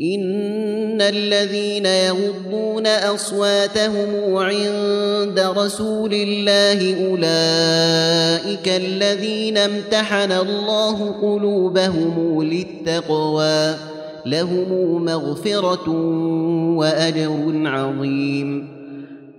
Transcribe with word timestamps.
ان 0.00 1.02
الذين 1.02 1.86
يغضون 1.86 2.86
اصواتهم 2.86 4.36
عند 4.36 5.40
رسول 5.56 6.14
الله 6.14 7.06
اولئك 7.06 8.68
الذين 8.68 9.58
امتحن 9.58 10.32
الله 10.32 11.12
قلوبهم 11.22 12.42
للتقوى 12.42 13.74
لهم 14.26 15.04
مغفره 15.04 15.90
واجر 16.76 17.52
عظيم. 17.64 18.68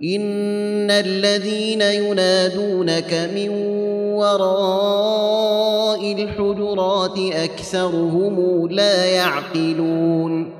ان 0.04 0.90
الذين 0.90 1.82
ينادونك 1.82 3.30
من 3.34 3.48
وراء 4.14 6.12
الحجرات 6.12 7.18
اكثرهم 7.18 8.68
لا 8.70 9.04
يعقلون. 9.04 10.59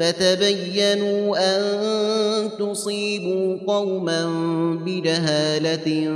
فتبينوا 0.00 1.36
أن 1.38 1.62
تصيبوا 2.58 3.58
قوما 3.66 4.26
بجهالة 4.86 6.10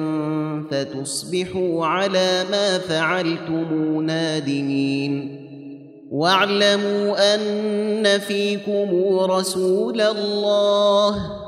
فتصبحوا 0.71 1.87
على 1.87 2.45
ما 2.51 2.79
فعلتم 2.79 4.01
نادمين 4.03 5.45
واعلموا 6.11 7.35
أن 7.35 8.19
فيكم 8.19 9.19
رسول 9.31 10.01
الله 10.01 11.48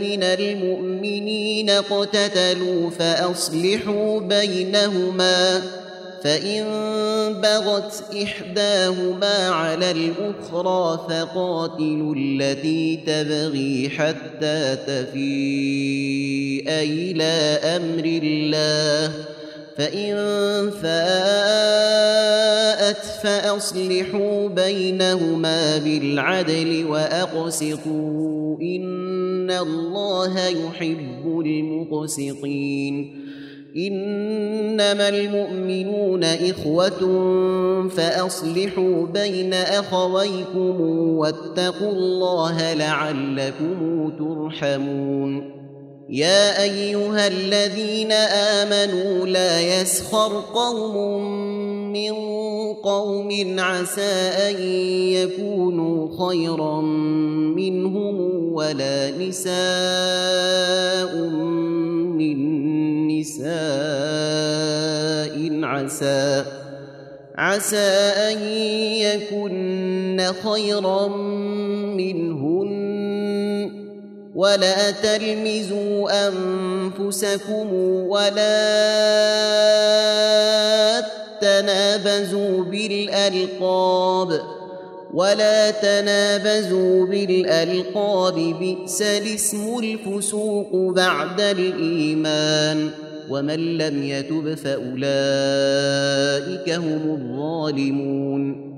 من 0.00 0.22
المؤمنين 0.22 1.70
اقتتلوا 1.70 2.90
فأصلحوا 2.90 4.20
بينهما 4.20 5.62
فإن 6.24 6.64
بغت 7.42 8.02
إحداهما 8.22 9.48
على 9.48 9.90
الأخرى 9.90 11.06
فقاتلوا 11.08 12.14
التي 12.18 12.96
تبغي 13.06 13.90
حتى 13.90 14.76
تفيء 14.86 16.68
إلى 16.68 17.58
أمر 17.76 18.04
الله 18.04 19.12
فإن 19.76 20.16
فاءت 20.82 22.27
فأصلحوا 23.28 24.48
بينهما 24.48 25.78
بالعدل 25.78 26.86
وأقسطوا 26.88 28.56
إن 28.62 29.50
الله 29.50 30.46
يحب 30.46 31.42
المقسطين. 31.46 33.24
إنما 33.76 35.08
المؤمنون 35.08 36.24
إخوة 36.24 37.00
فأصلحوا 37.88 39.06
بين 39.06 39.54
أخويكم 39.54 40.80
واتقوا 41.16 41.92
الله 41.92 42.74
لعلكم 42.74 44.10
ترحمون. 44.18 45.58
يا 46.10 46.62
أيها 46.62 47.26
الذين 47.26 48.12
آمنوا 48.12 49.26
لا 49.26 49.80
يسخر 49.80 50.40
قوم 50.54 51.22
من 51.92 52.12
قوم 52.82 53.58
عسى 53.58 54.30
أن 54.48 54.62
يكونوا 55.12 56.28
خيرا 56.28 56.80
منهم 57.56 58.16
ولا 58.52 59.10
نساء 59.10 59.52
من 62.18 62.38
نساء 63.08 63.48
عسى 65.64 66.44
عسى 67.36 67.90
أن 68.30 68.38
يكن 68.98 70.32
خيرا 70.42 71.08
منهن. 71.96 72.48
ولا 74.38 74.90
تلمزوا 74.90 76.28
أنفسكم 76.28 77.72
ولا 78.06 78.58
تنابزوا 81.40 82.64
بالألقاب 82.64 84.40
ولا 85.14 85.70
تنابزوا 85.70 87.06
بالألقاب 87.06 88.34
بئس 88.34 89.02
الاسم 89.02 89.78
الفسوق 89.78 90.94
بعد 90.94 91.40
الإيمان 91.40 92.90
ومن 93.30 93.78
لم 93.78 94.02
يتب 94.02 94.54
فأولئك 94.54 95.08
هم 96.70 97.10
الظالمون 97.10 98.77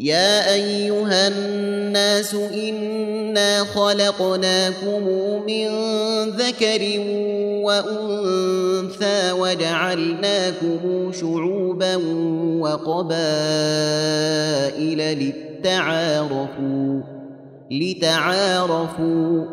يا 0.00 0.54
أيها 0.54 1.28
الناس 1.28 2.34
إنا 2.34 3.64
خلقناكم 3.64 5.08
من 5.46 5.68
ذكر 6.28 7.00
وأنثى 7.64 9.32
وجعلناكم 9.32 11.12
شعوبا 11.12 11.96
وقبائل 12.60 13.18
للتعارفوا 15.18 17.00
لتعارفوا. 17.70 19.44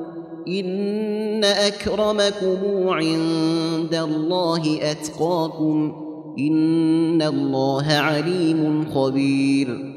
إن 0.48 1.44
أكرمكم 1.44 2.90
عند 2.90 3.96
الله 3.96 4.80
أتقاكم. 4.82 6.04
إن 6.40 7.22
الله 7.22 7.86
عليم 7.88 8.92
خبير. 8.96 9.97